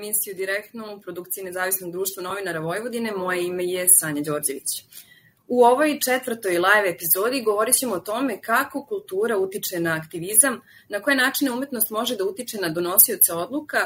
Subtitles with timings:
[0.00, 3.12] Emisiju direktno u produkciji Nezavisnog društva novinara Vojvodine.
[3.12, 4.84] Moje ime je Sanja Đorđević.
[5.48, 11.00] U ovoj četvrtoj live epizodi govorit ćemo o tome kako kultura utiče na aktivizam, na
[11.00, 13.78] koje načine umetnost može da utiče na donosioce odluka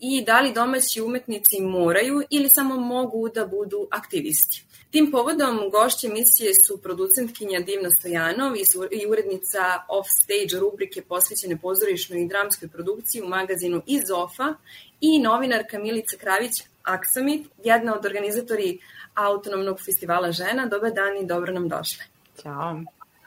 [0.00, 4.64] i da li domaći umetnici moraju ili samo mogu da budu aktivisti.
[4.90, 8.56] Tim povodom gošće emisije su producentkinja Divna Stojanov
[8.90, 14.54] i urednica Offstage rubrike posvećene pozorišnoj i dramskoj produkciji u magazinu Izofa
[15.00, 18.78] i novinarka Milica Kravić Aksamit, jedna od organizatori
[19.14, 20.66] autonomnog festivala žena.
[20.66, 22.04] Dobar dan i dobro nam došle.
[22.42, 22.80] Ćao.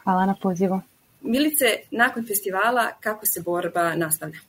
[0.03, 0.81] Hvala na pozivu.
[1.21, 4.39] Milice, nakon festivala kako se borba nastavlja?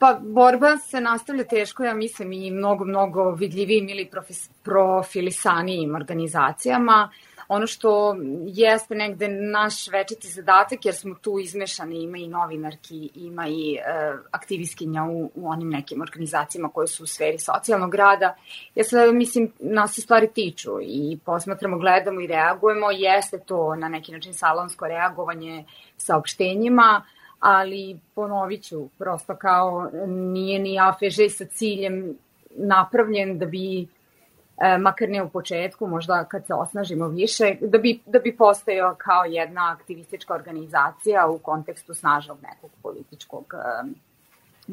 [0.00, 4.10] Pa borba se nastavlja teško, ja mislim, i mnogo, mnogo vidljivijim ili
[4.62, 7.10] profilisanijim organizacijama.
[7.48, 13.48] Ono što jeste negde naš večiti zadatak, jer smo tu izmešani, ima i novinarki, ima
[13.48, 13.80] i e,
[14.30, 18.36] aktivistkinja u, u onim nekim organizacijama koje su u sferi socijalnog rada.
[18.74, 22.90] Ja sad, mislim, nas se stvari tiču i posmatramo, gledamo i reagujemo.
[22.90, 25.64] Jeste to na neki način salonsko reagovanje
[25.96, 27.04] saopštenjima,
[27.40, 32.18] ali ponovit ću, prosto kao nije ni AFŽ sa ciljem
[32.56, 38.00] napravljen da bi e, makar ne u početku, možda kad se osnažimo više, da bi,
[38.06, 43.90] da bi postojao kao jedna aktivistička organizacija u kontekstu snažnog nekog političkog e,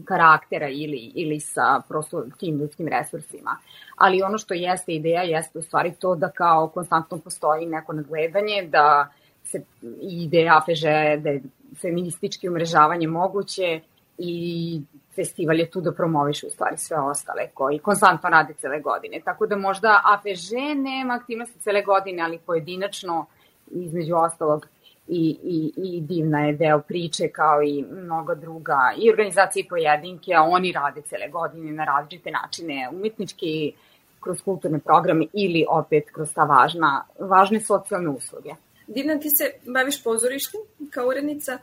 [0.06, 3.58] karaktera ili, ili sa prosto tim ljudskim resursima.
[3.96, 8.68] Ali ono što jeste ideja jeste u stvari to da kao konstantno postoji neko nadgledanje,
[8.72, 9.08] da
[9.48, 9.62] se
[10.02, 10.82] ideja AFŽ
[11.24, 11.42] da je
[11.82, 13.82] feministički umrežavanje moguće
[14.18, 14.82] i
[15.16, 19.22] festival je tu da promoviše u stvari sve ostale koji konstantno rade cele godine.
[19.26, 23.26] Tako da možda AFŽ nema aktivnosti cele godine, ali pojedinačno
[23.72, 24.68] između ostalog
[25.08, 30.44] i, i, i divna je deo priče kao i mnoga druga i organizacije pojedinke, a
[30.44, 33.74] oni rade cele godine na različite načine, umetnički,
[34.20, 38.50] kroz kulturne programe ili opet kroz ta važna, važne socijalne usluge.
[38.88, 41.58] Divna, ti se baviš pozorištem kao urednica.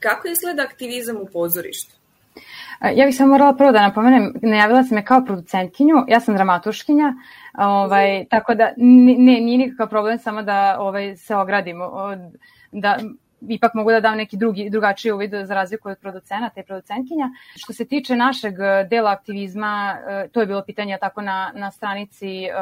[0.00, 1.94] Kako izgleda aktivizam u pozorištu?
[2.94, 7.12] Ja bih samo morala prvo da napomenem, najavila sam me kao producentkinju, ja sam dramaturškinja,
[7.58, 11.90] ovaj, tako da ne, nije nikakav problem samo da ovaj, se ogradimo,
[12.72, 12.98] da
[13.48, 17.30] ipak mogu da dam neki drugi, drugačiji uvid za razliku od producenata i producentkinja.
[17.56, 18.54] Što se tiče našeg
[18.90, 22.52] dela aktivizma, e, to je bilo pitanje tako na, na stranici, e,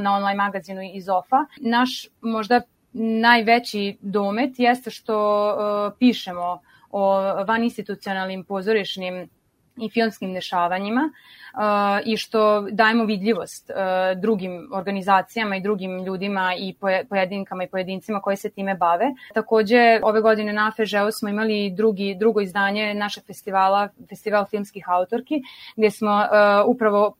[0.00, 1.44] na online magazinu iz OFA.
[1.60, 2.60] Naš možda
[2.98, 7.14] najveći domet jeste što uh, pišemo o
[7.44, 9.28] vaninstitucionalnim pozorišnim
[9.76, 11.60] i filmskim dešavanjima uh,
[12.04, 16.74] i što dajemo vidljivost uh, drugim organizacijama i drugim ljudima i
[17.08, 19.06] pojedinkama i pojedincima koji se time bave.
[19.34, 25.42] Takođe, ove godine na FEŽEU smo imali drugi, drugo izdanje našeg festivala, Festival filmskih autorki,
[25.76, 27.14] gde smo uh, upravo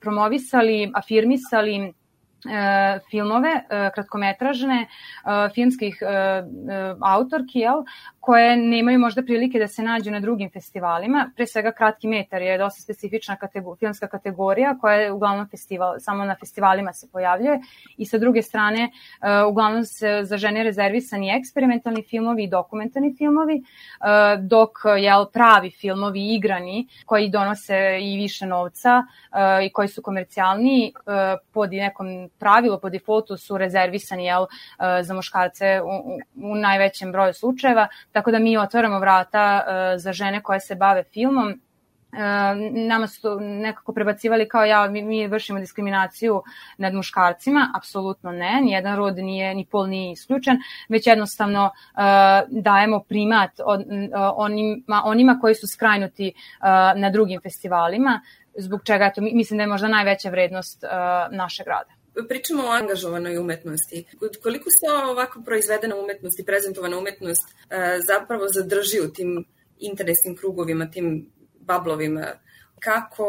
[0.00, 1.92] promovisali, afirmisali
[2.48, 7.84] e, filmove, e, kratkometražne, e, filmskih e, e, autorki, jel,
[8.26, 11.30] koje nemaju možda prilike da se nađu na drugim festivalima.
[11.36, 16.24] Pre svega kratki metar je dosta specifična kategor, filmska kategorija koja je uglavnom festival, samo
[16.24, 17.60] na festivalima se pojavljuje
[17.96, 18.88] i sa druge strane e,
[19.48, 23.62] uglavnom se za žene rezervisani eksperimentalni filmovi i dokumentarni filmovi, e,
[24.40, 30.92] dok jel, pravi filmovi igrani koji donose i više novca e, i koji su komercijalni
[31.52, 34.46] pod nekom pravilo po defaultu su rezervisani jel,
[35.02, 36.18] za muškarce u,
[36.50, 39.64] u najvećem broju slučajeva, tako da mi otvaramo vrata
[39.96, 41.60] za žene koje se bave filmom.
[42.88, 46.42] Nama su nekako prebacivali kao ja, mi, mi vršimo diskriminaciju
[46.78, 50.56] nad muškarcima, apsolutno ne, nijedan rod nije, ni pol nije isključen,
[50.88, 52.00] već jednostavno uh,
[52.48, 53.86] dajemo primat od, uh,
[54.36, 56.66] onima, onima koji su skrajnuti uh,
[57.00, 58.20] na drugim festivalima,
[58.58, 61.95] zbog čega, eto, mislim da je možda najveća vrednost uh, našeg rada
[62.28, 64.04] pričamo o angažovanoj umetnosti.
[64.42, 67.44] Koliko se ovako proizvedena umetnost i prezentovana umetnost
[68.06, 69.44] zapravo zadrži u tim
[69.78, 71.30] interesnim krugovima, tim
[71.60, 72.26] bablovima,
[72.80, 73.24] kako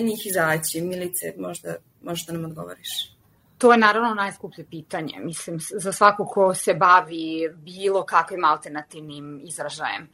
[0.00, 0.80] njih izaći?
[0.80, 3.16] Milice, možda, možda nam odgovoriš.
[3.58, 10.08] To je naravno najskuplje pitanje, mislim, za svako ko se bavi bilo kakvim alternativnim izražajem.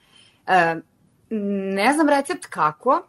[0.47, 0.77] E,
[1.75, 3.07] ne znam recept kako,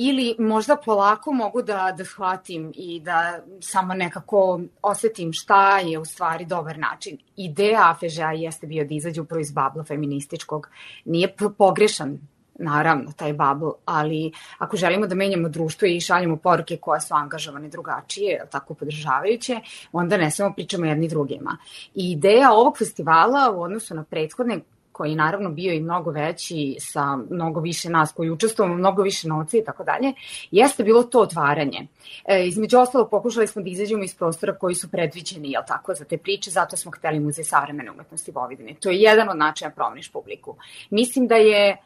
[0.00, 6.04] ili možda polako mogu da, da shvatim i da samo nekako osetim šta je u
[6.04, 7.18] stvari dobar način.
[7.36, 10.68] Ideja AFŽA jeste bio da izađe upravo iz babla feminističkog.
[11.04, 12.18] Nije pogrešan
[12.58, 17.68] naravno, taj bubble, ali ako želimo da menjamo društvo i šaljemo poruke koje su angažovane
[17.68, 19.60] drugačije, tako podržavajuće,
[19.92, 21.56] onda ne samo pričamo jedni drugima.
[21.94, 24.60] I ideja ovog festivala u odnosu na prethodne
[24.98, 29.28] koji je naravno bio i mnogo veći sa mnogo više nas koji učestvujemo, mnogo više
[29.28, 30.12] novca i tako dalje,
[30.50, 31.86] jeste bilo to otvaranje.
[32.24, 36.04] E, između ostalo pokušali smo da izađemo iz prostora koji su predviđeni, jel tako, za
[36.04, 38.74] te priče, zato smo hteli muzej savremene umetnosti Vojvodine.
[38.74, 40.56] To je jedan od načina promeniš publiku.
[40.90, 41.76] Mislim da je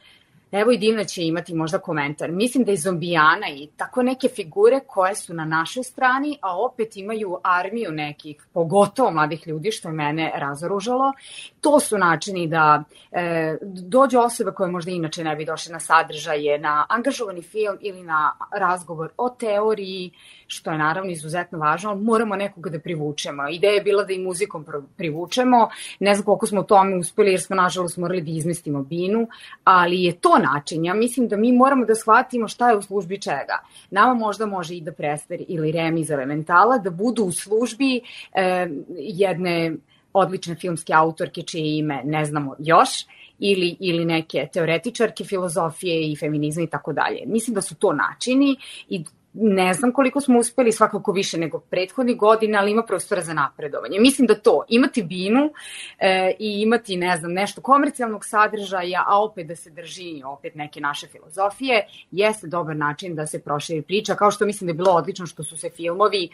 [0.53, 2.31] Evo i Divna će imati možda komentar.
[2.31, 6.97] Mislim da je zombijana i tako neke figure koje su na našoj strani, a opet
[6.97, 11.13] imaju armiju nekih, pogotovo mladih ljudi, što je mene razoružalo.
[11.61, 16.59] To su načini da e, dođe osoba koja možda inače ne bi došla na sadržaje,
[16.59, 20.11] na angažovani film ili na razgovor o teoriji,
[20.47, 23.49] što je naravno izuzetno važno, ali moramo nekoga da privučemo.
[23.49, 24.67] Ideja je bila da i muzikom
[24.97, 25.69] privučemo,
[26.01, 29.29] ne znam koliko smo u tome uspeli jer smo nažalost morali da izmestimo binu,
[29.65, 30.85] ali je to način.
[30.85, 33.59] Ja mislim da mi moramo da shvatimo šta je u službi čega.
[33.91, 38.01] Nama možda može i da Prester ili Remi iz Elementala da budu u službi
[38.35, 38.69] e,
[38.99, 39.77] jedne
[40.13, 42.91] odlične filmske autorke čije ime ne znamo još,
[43.39, 47.23] ili, ili neke teoretičarke filozofije i feminizma i tako dalje.
[47.27, 48.57] Mislim da su to načini
[48.89, 53.35] i ne znam koliko smo uspeli, svakako više nego prethodnih godina, ali ima prostora za
[53.35, 54.01] napredovanje.
[54.01, 55.53] Mislim da to, imati binu
[55.99, 60.81] e, i imati, ne znam, nešto komercijalnog sadržaja, a opet da se drži opet neke
[60.81, 64.93] naše filozofije, jeste dobar način da se proširi priča, kao što mislim da je bilo
[64.93, 66.29] odlično što su se filmovi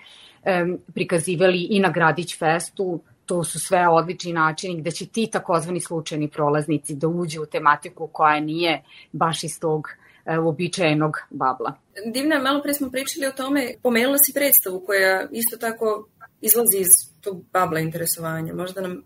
[0.44, 5.80] e, prikazivali i na Gradić Festu, to su sve odlični načini gde će ti takozvani
[5.80, 10.07] slučajni prolaznici da uđu u tematiku koja nije baš iz tog E,
[10.40, 11.74] uobičajenog babla.
[12.12, 16.08] Divna, malo pre smo pričali o tome, pomenula si predstavu koja isto tako
[16.40, 16.88] izlazi iz
[17.20, 18.54] tog babla interesovanja.
[18.54, 19.02] Možda nam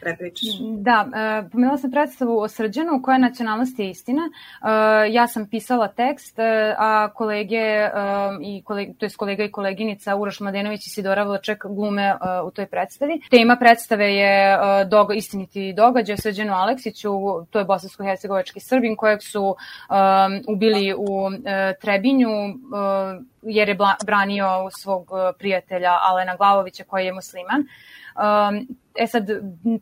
[0.00, 0.48] prepričaš.
[0.76, 4.22] Da, e, pomenula sam predstavu o Srđanu, koja je nacionalnost je istina.
[4.22, 7.90] E, ja sam pisala tekst, e, a kolege, e,
[8.42, 12.50] i kolega, to je kolega i koleginica Uroš Mladenović i Sidora Vlaček glume e, u
[12.50, 13.20] toj predstavi.
[13.30, 17.10] Tema predstave je e, doga, istiniti događaj Srđanu Aleksiću,
[17.50, 19.56] to je bosansko-hercegovački srbin kojeg su
[19.90, 19.94] e,
[20.48, 22.50] ubili u e, Trebinju, e,
[23.42, 23.76] jer je
[24.06, 27.60] branio svog e, prijatelja Alena Glavovića koji je musliman.
[27.60, 29.28] Um, e sad,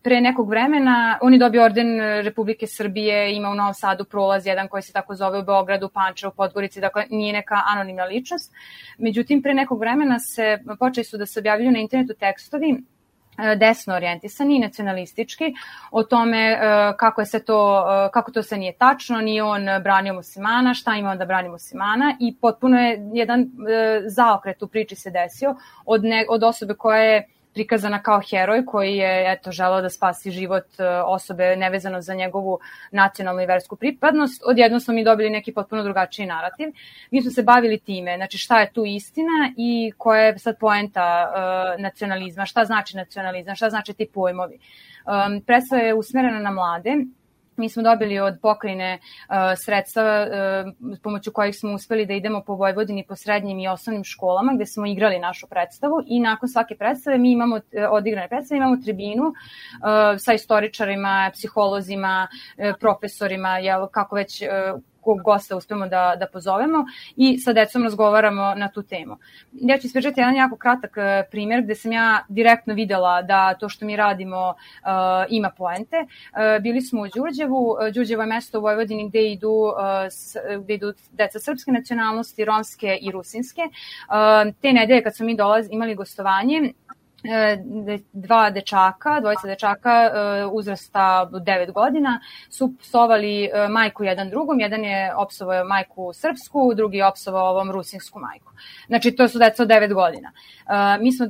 [0.02, 4.68] pre nekog vremena, on je dobio orden Republike Srbije, ima u Novom Sadu prolaz jedan
[4.68, 8.52] koji se tako zove u Beogradu, Pančevu, Podgorici, dakle nije neka anonimna ličnost.
[8.98, 12.82] Međutim, pre nekog vremena se počeli su da se objavljuju na internetu tekstovi
[13.56, 15.44] desno orijentisani i nacionalistički
[15.90, 16.58] o tome e,
[16.96, 20.96] kako je se to e, kako to se nije tačno, ni on branio muslimana, šta
[20.96, 23.46] ima da brani muslimana i potpuno je jedan
[24.06, 25.54] zaokret u priči se desio
[25.86, 30.30] od ne, od osobe koja je prikazana kao heroj koji je eto želeo da spasi
[30.30, 32.58] život e, osobe nevezano za njegovu
[32.90, 36.68] nacionalnu i versku pripadnost, odjedno smo mi dobili neki potpuno drugačiji narativ.
[37.10, 41.32] Mi smo se bavili time, znači šta je tu istina i koja je sad poenta
[41.32, 44.58] uh, nacionalizma, šta znači nacionalizam, šta znači ti pojmovi.
[44.58, 46.96] Um, predstava je usmerena na mlade,
[47.58, 52.54] mi smo dobili od pokrajine uh, sredstva uh, pomoću kojih smo uspeli da idemo po
[52.54, 57.18] Vojvodini po srednjim i osnovnim školama gde smo igrali našu predstavu i nakon svake predstave
[57.18, 59.32] mi imamo uh, odigrane predstave, imamo tribinu
[60.18, 62.28] sa istoričarima, psiholozima,
[62.80, 64.42] profesorima, jel, kako već
[65.00, 66.84] kog gosta uspemo da, da pozovemo
[67.16, 69.16] i sa decom razgovaramo na tu temu.
[69.52, 73.68] Ja ću ispričati jedan jako kratak e, primjer gde sam ja direktno videla da to
[73.68, 74.88] što mi radimo uh,
[75.28, 75.96] ima poente.
[75.98, 80.92] Uh, bili smo u Đurđevu, Đurđevo je mesto u Vojvodini gde idu, uh, gde idu
[81.12, 83.62] deca srpske nacionalnosti, romske i rusinske.
[83.62, 86.72] Uh, te nedelje kad smo mi dolaz, imali gostovanje,
[88.12, 90.10] dva dečaka, dvojica dečaka e,
[90.52, 92.20] uzrasta 9 godina
[92.50, 97.70] su psovali e, majku jedan drugom, jedan je opsovao majku srpsku, drugi je opsovao ovom
[97.70, 98.52] rusinsku majku.
[98.86, 100.32] Znači to su deca od 9 godina.
[101.00, 101.26] Mi smo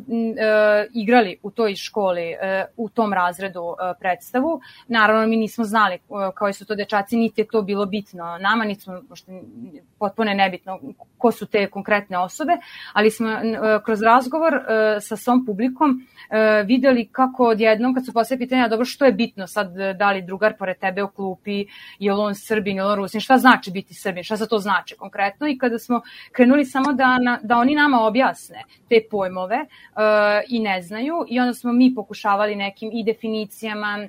[0.93, 2.35] igrali u toj školi,
[2.77, 4.61] u tom razredu predstavu.
[4.89, 5.99] Naravno mi nismo znali
[6.35, 9.33] koji su to dečaci, niti je to bilo bitno nama, niti smo možda,
[9.99, 10.81] potpuno nebitno
[11.19, 12.53] ko su te konkretne osobe,
[12.93, 13.29] ali smo
[13.85, 14.61] kroz razgovor
[15.01, 19.13] sa svom publikom prilikom e, videli kako odjednom kad su poslije pitanja dobro što je
[19.13, 21.67] bitno sad e, da li drugar pored tebe u klupi
[21.99, 25.49] je on Srbin je on Rusin šta znači biti Srbin šta za to znači konkretno?
[25.49, 26.01] I kada smo
[26.33, 29.67] krenuli samo da, na, da oni nama objasne te pojmove e,
[30.49, 34.09] i ne znaju i onda smo mi pokušavali nekim i definicijama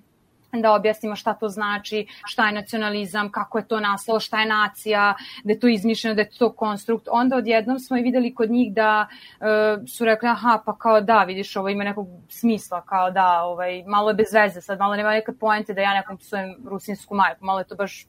[0.51, 5.13] da objasnimo šta to znači, šta je nacionalizam, kako je to nastalo, šta je nacija,
[5.44, 7.08] da je to izmišljeno, da je to konstrukt.
[7.12, 11.24] Onda odjednom smo i videli kod njih da uh, su rekli, aha, pa kao da,
[11.24, 15.12] vidiš, ovo ima nekog smisla, kao da, ovaj, malo je bez veze, sad malo nema
[15.12, 18.06] neke poente da ja nekom psujem rusinsku majku, malo je to baš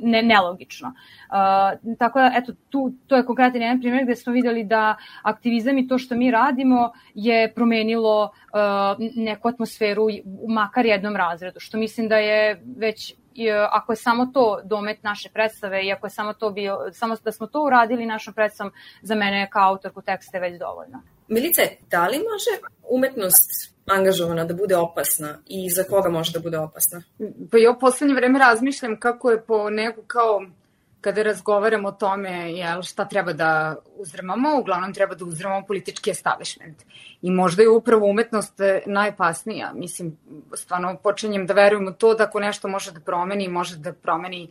[0.00, 0.88] ne, nelogično.
[0.88, 5.78] Uh, tako da, eto, tu, to je konkretan jedan primjer gde smo videli da aktivizam
[5.78, 11.78] i to što mi radimo je promenilo uh, neku atmosferu u makar jednom razredu, što
[11.78, 13.14] mislim da je već
[13.70, 17.32] ako je samo to domet naše predstave i ako je samo to bio, samo da
[17.32, 21.02] smo to uradili našom predstavom, za mene kao autorku teksta je već dovoljno.
[21.28, 26.58] Milice, da li može umetnost angažovana da bude opasna i za koga može da bude
[26.58, 27.02] opasna?
[27.50, 30.40] Pa ja u poslednje vreme razmišljam kako je po neku kao
[31.00, 36.82] kada razgovaramo o tome jel, šta treba da uzremamo, uglavnom treba da uzremamo politički establishment.
[37.22, 39.72] I možda je upravo umetnost e, najopasnija.
[39.74, 40.16] Mislim,
[40.54, 44.42] stvarno počinjem da verujem u to da ako nešto može da promeni, može da promeni
[44.44, 44.48] e,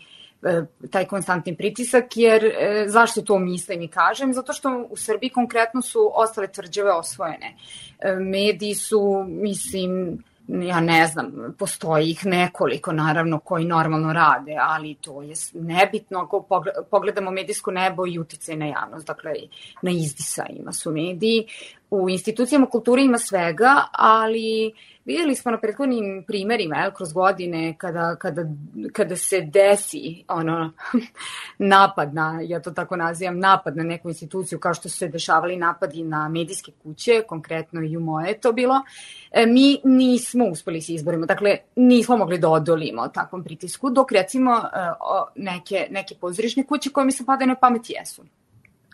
[0.92, 4.34] taj konstantni pritisak, jer e, zašto to mislim i kažem?
[4.34, 7.56] Zato što u Srbiji konkretno su ostale tvrđave osvojene.
[8.00, 14.96] E, mediji su, mislim, ja ne znam, postoji ih nekoliko naravno koji normalno rade, ali
[14.96, 16.48] to je nebitno ako
[16.92, 19.34] pogledamo medijsko nebo i uticaj na javnost, dakle
[19.82, 21.48] na izdisajima su mediji.
[21.90, 24.74] U institucijama kulture ima svega, ali
[25.06, 28.44] videli smo na prethodnim primerima, el, kroz godine, kada, kada,
[28.94, 30.72] kada se desi ono,
[31.74, 35.58] napad na, ja to tako nazivam, napad na neku instituciju, kao što su se dešavali
[35.58, 38.82] napadi na medijske kuće, konkretno i u moje to bilo,
[39.32, 44.58] e, mi nismo uspeli se izborimo, dakle, nismo mogli da odolimo takvom pritisku, dok recimo
[44.58, 44.80] e,
[45.36, 48.24] neke, neke pozorišne kuće koje mi se padaju na pamet jesu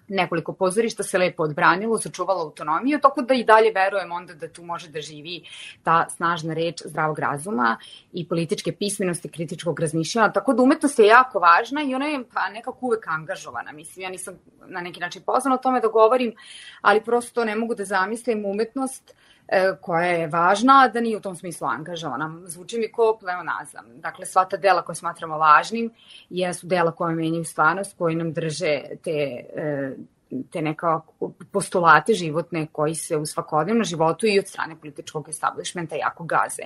[0.07, 4.63] nekoliko pozorišta se lepo odbranilo, sačuvalo autonomiju, tako da i dalje verujem onda da tu
[4.63, 5.43] može da živi
[5.83, 7.77] ta snažna reč zdravog razuma
[8.13, 12.49] i političke pismenosti, kritičkog razmišljanja, tako da umetnost je jako važna i ona je pa
[12.49, 13.71] nekako uvek angažovana.
[13.71, 16.35] Mislim, ja nisam na neki način pozvana o tome da govorim,
[16.81, 19.42] ali prosto ne mogu da zamislim umetnost E,
[19.81, 22.39] koja je važna, da nije u tom smislu angažovana.
[22.45, 23.85] Zvuči mi kao pleonazam.
[23.95, 25.91] Dakle, sva ta dela koje smatramo važnim
[26.29, 29.95] jesu dela koje menjaju stvarnost, koji nam drže te e,
[30.51, 31.01] te neka
[31.51, 36.63] postulate životne koji se u svakodnevnom životu i od strane političkog establishmenta jako gaze.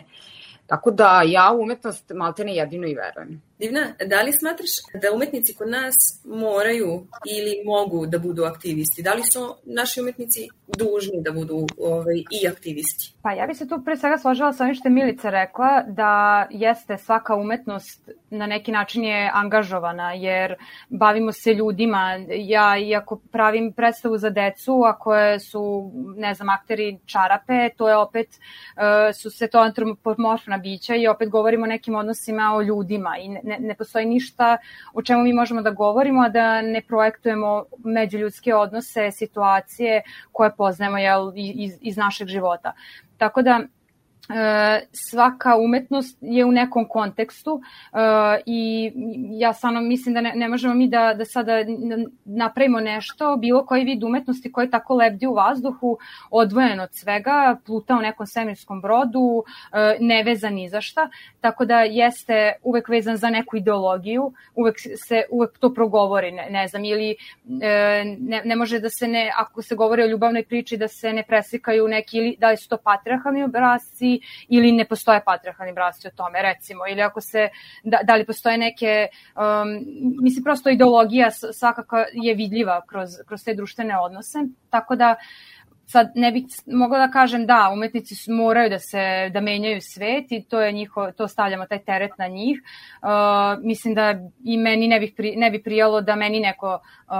[0.68, 3.42] Tako da ja u umetnost maltene jedino i verujem.
[3.60, 4.70] Divna, da li smatraš
[5.02, 5.96] da umetnici kod nas
[6.26, 7.08] moraju
[7.38, 9.04] ili mogu da budu aktivisti?
[9.04, 13.14] Da li su naši umetnici dužni da budu ovaj, i aktivisti?
[13.22, 16.48] Pa ja bih se tu pre svega složila sa onim što je Milica rekla, da
[16.50, 20.56] jeste svaka umetnost na neki način je angažovana, jer
[20.90, 22.20] bavimo se ljudima.
[22.30, 27.98] Ja, iako pravim predstavu za decu, a koje su, ne znam, akteri čarape, to je
[27.98, 33.18] opet, uh, su se to antropomorfna bića i opet govorimo o nekim odnosima o ljudima
[33.18, 34.58] i ne, ne postoji ništa
[34.94, 40.98] o čemu mi možemo da govorimo, a da ne projektujemo međuljudske odnose, situacije koje poznajemo
[40.98, 42.74] jel, iz, iz našeg života.
[43.18, 43.60] Tako da
[44.92, 47.62] svaka umetnost je u nekom kontekstu
[47.94, 47.98] e,
[48.46, 48.92] i
[49.32, 51.54] ja stvarno mislim da ne, ne možemo mi da, da sada
[52.26, 55.98] napravimo nešto, bilo koji vid umetnosti koji tako lebdi u vazduhu,
[56.32, 59.44] odvojen od svega, pluta u nekom svemirskom brodu,
[59.74, 61.10] e, ne vezan ni za šta,
[61.42, 64.76] tako da jeste uvek vezan za neku ideologiju, uvek
[65.08, 67.16] se uvek to progovori, ne, ne znam, ili
[67.46, 71.24] ne, ne može da se ne, ako se govori o ljubavnoj priči, da se ne
[71.24, 74.17] preslikaju neki, ili da li su to patriarhalni obrazci,
[74.48, 77.50] ili ne postoje patriarhalni brasti o tome, recimo, ili ako se,
[77.84, 79.86] da, da li postoje neke, um,
[80.22, 85.16] mislim, prosto ideologija svakako je vidljiva kroz, kroz te društvene odnose, tako da
[85.88, 90.44] sad ne bih mogla da kažem da umetnici moraju da se da menjaju svet i
[90.44, 92.62] to je njiho to stavljamo taj teret na njih.
[93.02, 97.14] Uh, mislim da i meni ne bih pri, ne bi prijalo da meni neko uh,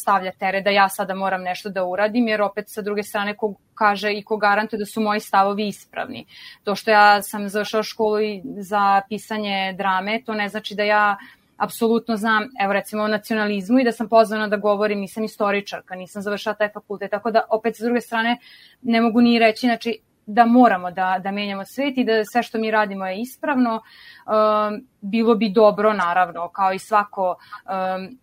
[0.00, 3.54] stavlja teret da ja sada moram nešto da uradim jer opet sa druge strane ko
[3.74, 6.26] kaže i ko garantuje da su moji stavovi ispravni.
[6.64, 8.18] To što ja sam završila školu
[8.58, 11.16] za pisanje drame, to ne znači da ja
[11.56, 16.22] apsolutno znam, evo recimo o nacionalizmu i da sam pozvana da govorim, nisam istoričarka, nisam
[16.22, 18.38] završala taj fakultet, tako da opet sa druge strane
[18.82, 22.58] ne mogu ni reći, znači da moramo da, da menjamo svet i da sve što
[22.58, 23.74] mi radimo je ispravno.
[23.74, 28.18] Um, bilo bi dobro, naravno, kao i svako um,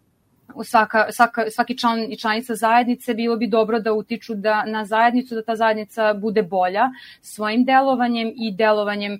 [0.64, 5.36] svaka, svaka, svaki član i članica zajednice bilo bi dobro da utiču da, na zajednicu,
[5.36, 6.90] da ta zajednica bude bolja
[7.22, 9.20] svojim delovanjem i delovanjem e,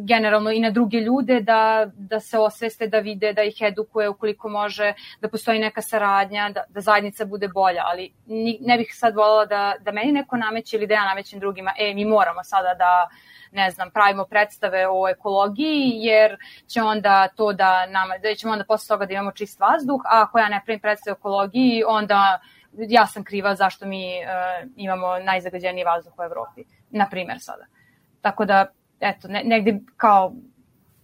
[0.00, 4.48] generalno i na druge ljude da, da se osveste, da vide, da ih edukuje ukoliko
[4.48, 8.12] može, da postoji neka saradnja, da, da zajednica bude bolja, ali
[8.60, 11.94] ne bih sad volala da, da meni neko nameće ili da ja namećem drugima, e,
[11.94, 13.08] mi moramo sada da,
[13.52, 16.36] ne znam, pravimo predstave o ekologiji, jer
[16.66, 20.22] će onda to da nama, da ćemo onda posle toga da imamo čist vazduh, a
[20.22, 22.40] ako ja ne pravim predstave o ekologiji, onda
[22.72, 27.64] ja sam kriva zašto mi uh, imamo najzagađeniji vazduh u Evropi, na primer sada.
[28.20, 28.66] Tako da,
[29.00, 30.32] eto, ne, negde kao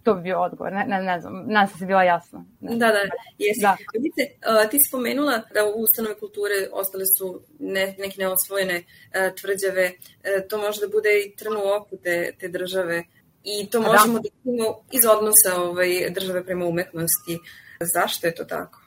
[0.04, 2.44] to bi bio odgovor, ne, ne, ne znam, nam se bila jasno.
[2.60, 2.76] Ne.
[2.76, 3.00] Da, da,
[3.38, 3.60] jesi.
[3.60, 3.76] Da.
[3.94, 4.22] Vidite,
[4.62, 9.86] uh, ti si spomenula da u ustanove kulture ostale su ne, neke neosvojene uh, tvrđave,
[9.86, 13.04] uh, to može da bude i trnu oku te, te države
[13.44, 13.92] i to da.
[13.92, 17.38] možemo da vidimo iz odnosa ovaj, države prema umetnosti.
[17.80, 18.83] Zašto je to tako?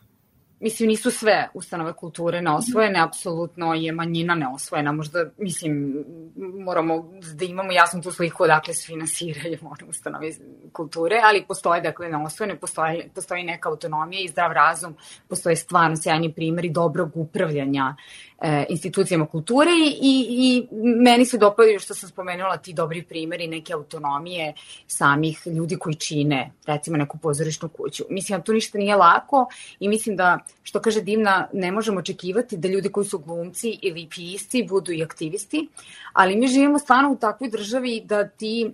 [0.59, 7.71] Mislim, nisu sve ustanove kulture neosvojene, apsolutno je manjina neosvojena, možda, mislim, moramo da imamo
[7.71, 10.31] jasnu tu sliku odakle se finansiraju one ustanove
[10.71, 14.95] kulture, ali postoje, dakle, neosvojene, postoji, postoji neka autonomija i zdrav razum,
[15.27, 17.95] postoje stvarno sjajni primeri dobrog upravljanja
[18.41, 20.67] e, institucijama kulture i, i,
[21.03, 24.53] meni se dopadaju što sam spomenula ti dobri primeri neke autonomije
[24.87, 28.03] samih ljudi koji čine recimo neku pozorišnu kuću.
[28.09, 29.47] Mislim da to ništa nije lako
[29.79, 34.07] i mislim da što kaže Dimna ne možemo očekivati da ljudi koji su glumci ili
[34.09, 35.67] pisci budu i aktivisti,
[36.13, 38.71] ali mi živimo stvarno u takvoj državi da ti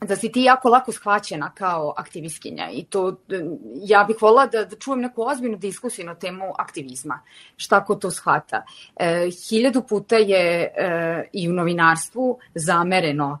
[0.00, 3.16] da si ti jako lako shvaćena kao aktivistkinja i to
[3.74, 7.22] ja bih volila da, da čujem neku ozbiljnu diskusiju na temu aktivizma.
[7.56, 8.62] Šta ko to shvata?
[8.96, 13.38] E, hiljadu puta je e, i u novinarstvu zamereno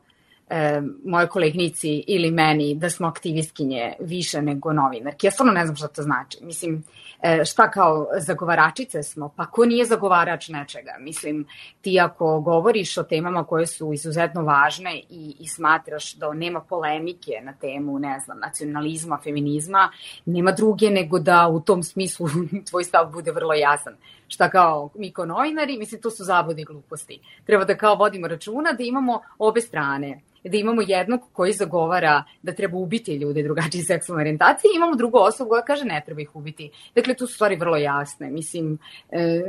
[0.50, 5.26] e, moje kolegnici ili meni da smo aktivistkinje više nego novinarke.
[5.26, 6.38] Ja stvarno ne znam šta to znači.
[6.42, 6.84] Mislim,
[7.22, 10.92] e, šta kao zagovaračice smo, pa ko nije zagovarač nečega?
[11.00, 11.46] Mislim,
[11.80, 17.32] ti ako govoriš o temama koje su izuzetno važne i, i smatraš da nema polemike
[17.42, 19.90] na temu, ne znam, nacionalizma, feminizma,
[20.26, 22.28] nema druge nego da u tom smislu
[22.70, 23.96] tvoj stav bude vrlo jasan.
[24.28, 27.20] Šta kao mi kao novinari, mislim, to su zabudi gluposti.
[27.44, 32.52] Treba da kao vodimo računa da imamo obe strane da imamo jednog koji zagovara da
[32.52, 36.36] treba ubiti ljude drugačije seksualne orijentacije i imamo drugu osobu koja kaže ne treba ih
[36.36, 36.70] ubiti.
[36.94, 38.30] Dakle, tu su stvari vrlo jasne.
[38.30, 38.78] Mislim,
[39.10, 39.42] e,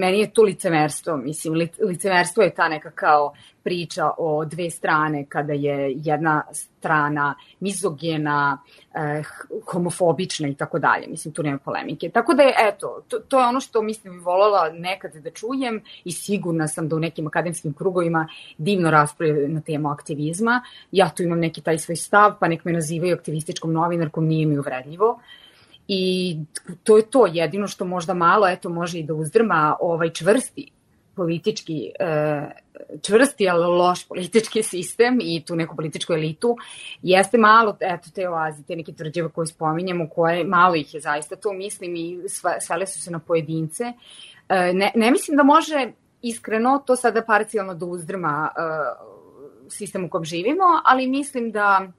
[0.00, 1.16] meni je to licemerstvo.
[1.16, 8.58] Mislim, licemerstvo je ta neka kao priča o dve strane kada je jedna strana mizogena,
[8.94, 9.22] eh,
[9.72, 11.06] homofobična i tako dalje.
[11.08, 12.08] Mislim, tu nema polemike.
[12.08, 16.12] Tako da je, eto, to, to je ono što mislim volala nekad da čujem i
[16.12, 20.62] sigurna sam da u nekim akademskim krugovima divno rasprave na temu aktivizma.
[20.92, 24.58] Ja tu imam neki taj svoj stav, pa nek me nazivaju aktivističkom novinarkom, nije mi
[24.58, 25.20] uvredljivo.
[25.88, 26.36] I
[26.82, 30.70] to je to, jedino što možda malo, eto, može i da uzdrma ovaj čvrsti
[31.20, 32.50] politički e,
[33.02, 36.56] čvrsti, ali loš politički sistem i tu neku političku elitu,
[37.02, 41.36] jeste malo, eto, te oaze, te neke tvrđave koje spominjamo, koje, malo ih je zaista,
[41.36, 42.18] to mislim i
[42.60, 43.84] svele su se na pojedince.
[44.48, 48.60] E, ne, ne mislim da može iskreno to sada parcijalno da uzdrma e,
[49.68, 51.92] sistem u kom živimo, ali mislim da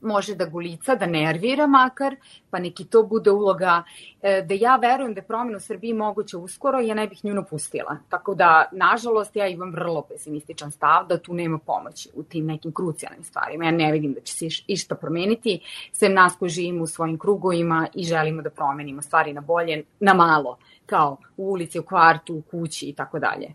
[0.00, 2.16] može da gulica, da nervira makar,
[2.50, 3.82] pa neki to bude uloga
[4.22, 7.34] e, da ja verujem da je promjena u Srbiji moguće uskoro, ja ne bih nju
[7.34, 7.96] napustila.
[8.08, 12.72] Tako da, nažalost, ja imam vrlo pesimističan stav da tu nema pomoći u tim nekim
[12.72, 13.64] krucijalnim stvarima.
[13.64, 15.60] Ja ne vidim da će se išta promeniti,
[15.92, 20.14] sem nas koji živimo u svojim krugovima i želimo da promenimo stvari na bolje, na
[20.14, 23.54] malo, kao u ulici, u kvartu, u kući i tako dalje.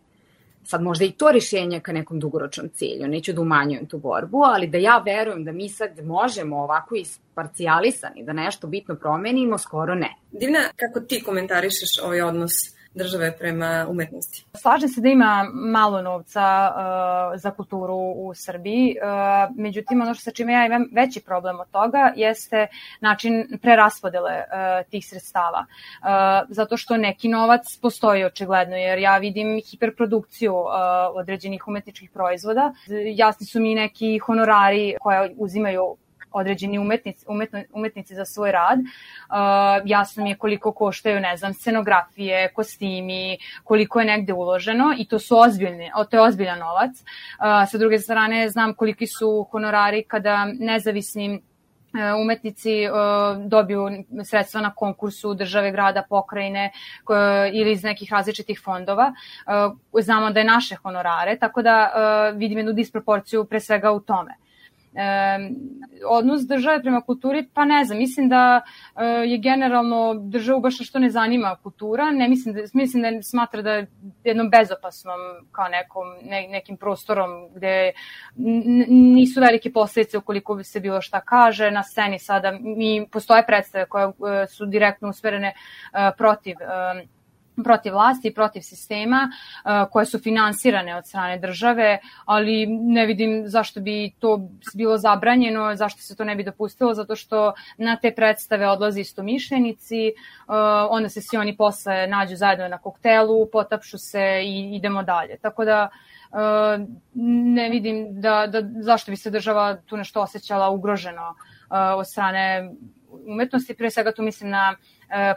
[0.65, 4.67] Sad možda i to rešenje ka nekom dugoročnom cilju, neću da umanjujem tu borbu, ali
[4.67, 10.15] da ja verujem da mi sad možemo ovako isparcijalisani da nešto bitno promenimo, skoro ne.
[10.31, 12.51] Divna, kako ti komentarišeš ovaj odnos
[12.95, 14.45] države prema umetnosti.
[14.53, 20.23] Slažem se da ima malo novca uh, za kulturu u Srbiji, uh, međutim ono što
[20.23, 22.67] sa čime ja imam veći problem od toga jeste
[23.01, 25.65] način preraspodele uh, tih sredstava.
[26.01, 26.07] Uh,
[26.49, 30.69] zato što neki novac postoji očigledno, jer ja vidim hiperprodukciju uh,
[31.13, 32.73] određenih umetničkih proizvoda.
[33.15, 35.97] Jasni su mi neki honorari koje uzimaju
[36.33, 38.79] određeni umetnici, umetno, umetnici za svoj rad.
[38.79, 38.85] Uh,
[39.85, 45.19] jasno mi je koliko koštaju, ne znam, scenografije, kostimi, koliko je negde uloženo i to
[45.19, 46.91] su ozbiljni, to je ozbiljan novac.
[46.91, 51.41] Uh, sa druge strane, znam koliki su honorari kada nezavisni uh,
[52.21, 53.87] umetnici uh, dobiju
[54.23, 57.15] sredstva na konkursu države, grada, pokrajine uh,
[57.53, 59.13] ili iz nekih različitih fondova.
[59.99, 61.91] Znamo da je naše honorare, tako da
[62.35, 64.35] vidim jednu disproporciju pre svega u tome
[66.09, 68.61] odnos države prema kulturi, pa ne znam, mislim da
[68.95, 73.61] e, je generalno državu baš što ne zanima kultura, ne mislim da, mislim da smatra
[73.61, 73.87] da je
[74.23, 75.19] jednom bezopasnom
[75.51, 77.91] kao nekom, ne, nekim prostorom gde
[78.87, 81.71] nisu velike posledice ukoliko bi se bilo šta kaže.
[81.71, 87.05] Na sceni sada, mi postoje predstave koje e, su direktno usmerene e, protiv e,
[87.63, 93.43] protiv vlasti i protiv sistema uh, koje su finansirane od strane države, ali ne vidim
[93.45, 98.11] zašto bi to bilo zabranjeno, zašto se to ne bi dopustilo, zato što na te
[98.11, 100.53] predstave odlazi istomišljenici, uh,
[100.89, 105.37] onda se svi oni posle nađu zajedno na koktelu, potapšu se i idemo dalje.
[105.37, 105.89] Tako da
[107.53, 111.35] ne vidim da, da zašto bi se država tu nešto osjećala ugroženo
[111.69, 112.71] od strane
[113.27, 114.75] umetnosti, pre svega tu mislim na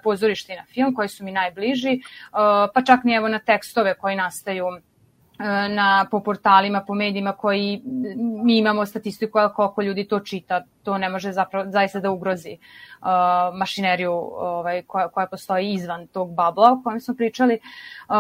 [0.03, 2.01] pozorište i na film koji su mi najbliži,
[2.75, 4.67] pa čak ni evo na tekstove koji nastaju
[5.69, 7.83] na, po portalima, po medijima koji
[8.17, 12.59] mi imamo statistiku koliko ljudi to čita, to ne može zapravo zaista da ugrozi
[13.01, 13.09] uh,
[13.59, 17.59] mašineriju ovaj, koja, koja postoji izvan tog babla o kojem smo pričali.
[18.09, 18.15] Uh,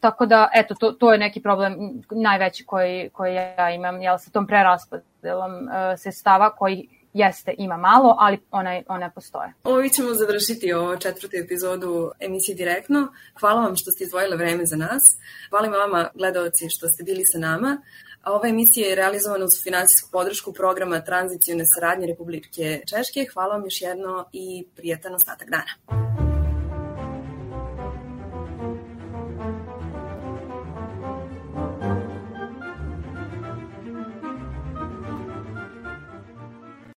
[0.00, 4.30] tako da, eto, to, to je neki problem najveći koji, koji ja imam, jel, sa
[4.30, 9.52] tom preraspodelom uh, sestava koji jeste, ima malo, ali one, one postoje.
[9.64, 13.08] Ovo ćemo završiti ovo četvrtu epizodu emisije Direktno.
[13.40, 15.02] Hvala vam što ste izdvojile vreme za nas.
[15.50, 17.82] Hvala vama, gledalci, što ste bili sa nama.
[18.22, 23.26] A ova emisija je realizovana uz finansijsku podršku programa tranzicijone saradnje Republike Češke.
[23.32, 26.11] Hvala vam još jedno i prijetan ostatak dana.